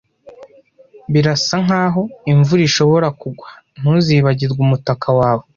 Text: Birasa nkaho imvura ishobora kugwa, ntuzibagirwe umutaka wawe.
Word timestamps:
Birasa 1.11 1.55
nkaho 1.65 2.01
imvura 2.31 2.61
ishobora 2.69 3.07
kugwa, 3.21 3.47
ntuzibagirwe 3.79 4.59
umutaka 4.67 5.07
wawe. 5.19 5.43